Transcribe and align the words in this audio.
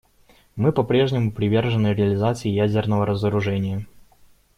Мы 0.55 0.71
по-прежнему 0.71 1.31
привержены 1.31 1.93
реализации 1.93 2.49
ядерного 2.49 3.05
разоружения. 3.05 3.85